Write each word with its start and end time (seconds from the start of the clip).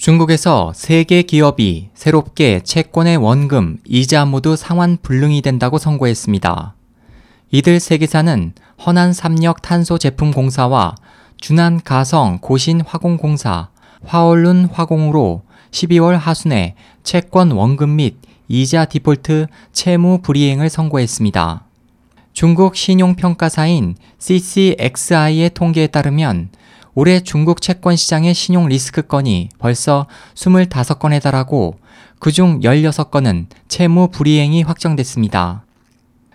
중국에서 0.00 0.72
세계 0.74 1.20
기업이 1.20 1.90
새롭게 1.92 2.60
채권의 2.64 3.18
원금, 3.18 3.80
이자 3.84 4.24
모두 4.24 4.56
상환 4.56 4.96
불능이 4.96 5.42
된다고 5.42 5.76
선고했습니다. 5.76 6.74
이들 7.50 7.78
세 7.80 7.98
개사는 7.98 8.54
허난 8.86 9.12
삼력 9.12 9.60
탄소 9.60 9.98
제품 9.98 10.30
공사와 10.30 10.94
준한 11.38 11.82
가성 11.84 12.38
고신 12.40 12.80
화공 12.80 13.18
공사, 13.18 13.68
화얼룬 14.02 14.70
화공으로 14.72 15.42
12월 15.70 16.16
하순에 16.16 16.76
채권 17.02 17.50
원금 17.50 17.96
및 17.96 18.16
이자 18.48 18.86
디폴트 18.86 19.48
채무 19.72 20.22
불이행을 20.22 20.70
선고했습니다. 20.70 21.66
중국 22.32 22.74
신용평가사인 22.74 23.96
CCXI의 24.18 25.50
통계에 25.50 25.88
따르면 25.88 26.48
올해 26.94 27.20
중국 27.20 27.60
채권 27.60 27.96
시장의 27.96 28.34
신용 28.34 28.68
리스크 28.68 29.02
건이 29.02 29.50
벌써 29.58 30.06
25건에 30.34 31.22
달하고 31.22 31.78
그중 32.18 32.60
16건은 32.60 33.46
채무 33.68 34.08
불이행이 34.08 34.62
확정됐습니다. 34.62 35.64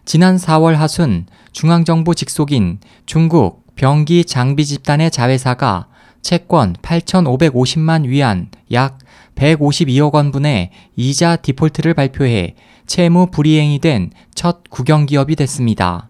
지난 0.06 0.38
4월 0.38 0.76
하순 0.76 1.26
중앙정부 1.52 2.16
직속인 2.16 2.80
중국 3.06 3.64
병기 3.76 4.26
장비 4.26 4.66
집단의 4.66 5.12
자회사가 5.12 5.88
채권 6.22 6.74
8,550만 6.82 8.06
위안 8.08 8.50
약 8.72 8.98
152억 9.36 10.14
원분의 10.14 10.72
이자 10.96 11.36
디폴트를 11.36 11.94
발표해 11.94 12.56
채무 12.88 13.28
불이행이 13.32 13.80
된 13.80 14.12
첫 14.36 14.70
국영기업이 14.70 15.36
됐습니다. 15.38 16.10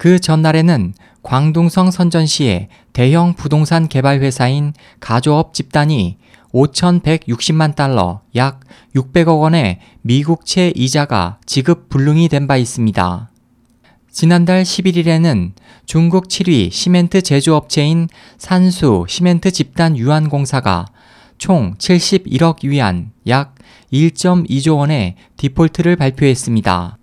그 0.00 0.18
전날에는 0.18 0.94
광둥성 1.22 1.90
선전시의 1.90 2.68
대형 2.94 3.34
부동산 3.34 3.86
개발 3.86 4.20
회사인 4.20 4.72
가조업 4.98 5.52
집단이 5.52 6.16
5,160만 6.54 7.74
달러, 7.76 8.22
약 8.34 8.60
600억 8.96 9.42
원의 9.42 9.78
미국채 10.00 10.72
이자가 10.74 11.38
지급 11.44 11.90
불능이 11.90 12.30
된 12.30 12.46
바 12.46 12.56
있습니다. 12.56 13.30
지난달 14.10 14.62
11일에는 14.62 15.52
중국 15.84 16.28
7위 16.28 16.70
시멘트 16.70 17.20
제조업체인 17.20 18.08
산수 18.38 19.04
시멘트 19.06 19.50
집단 19.50 19.98
유한공사가 19.98 20.86
총 21.36 21.74
71억 21.74 22.64
위안, 22.64 23.12
약 23.28 23.54
1.2조 23.92 24.78
원의 24.78 25.16
디폴트를 25.36 25.96
발표했습니다. 25.96 26.99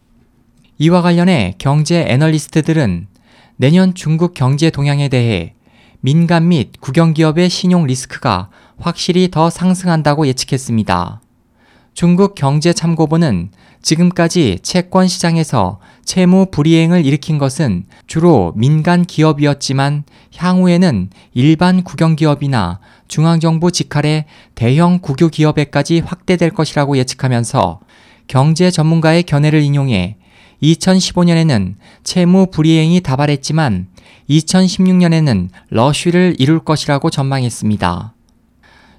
이와 0.79 1.01
관련해 1.01 1.55
경제 1.57 2.05
애널리스트들은 2.07 3.07
내년 3.55 3.95
중국 3.95 4.35
경제 4.35 4.69
동향에 4.69 5.09
대해 5.09 5.55
민간 6.01 6.49
및 6.49 6.73
국영기업의 6.79 7.49
신용 7.49 7.87
리스크가 7.87 8.49
확실히 8.77 9.31
더 9.31 9.49
상승한다고 9.49 10.27
예측했습니다. 10.27 11.21
중국 11.95 12.35
경제참고부는 12.35 13.49
지금까지 13.81 14.59
채권 14.61 15.07
시장에서 15.07 15.79
채무 16.05 16.51
불이행을 16.51 17.03
일으킨 17.07 17.39
것은 17.39 17.85
주로 18.05 18.53
민간 18.55 19.03
기업이었지만 19.03 20.03
향후에는 20.35 21.09
일반 21.33 21.83
국영기업이나 21.83 22.79
중앙정부 23.07 23.71
직할의 23.71 24.25
대형 24.53 24.99
국유 24.99 25.29
기업에까지 25.29 26.01
확대될 26.05 26.51
것이라고 26.51 26.97
예측하면서 26.97 27.79
경제 28.27 28.69
전문가의 28.69 29.23
견해를 29.23 29.63
인용해 29.63 30.17
2015년에는 30.61 31.75
채무 32.03 32.47
불이행이 32.47 33.01
다발했지만 33.01 33.87
2016년에는 34.29 35.49
러쉬를 35.69 36.35
이룰 36.39 36.59
것이라고 36.59 37.09
전망했습니다. 37.09 38.13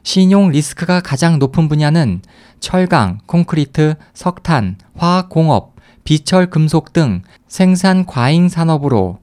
신용 0.02 0.50
리스크가 0.50 1.00
가장 1.00 1.38
높은 1.38 1.68
분야는 1.68 2.22
철강, 2.60 3.18
콘크리트, 3.26 3.94
석탄, 4.14 4.76
화학공업, 4.96 5.76
비철 6.04 6.48
금속 6.48 6.92
등 6.92 7.22
생산 7.46 8.06
과잉 8.06 8.48
산업으로 8.48 9.18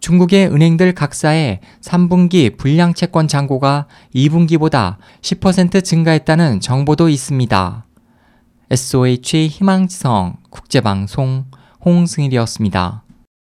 중국의 0.00 0.48
은행들 0.48 0.94
각사의 0.94 1.60
3분기 1.82 2.56
불량 2.56 2.94
채권 2.94 3.28
잔고가 3.28 3.86
2분기보다 4.14 4.96
10% 5.20 5.84
증가했다는 5.84 6.60
정보도 6.60 7.10
있습니다. 7.10 7.84
SOH 8.70 9.48
희망지성 9.48 10.36
국제방송 10.48 11.44
홍승일이었습니다. 11.84 13.02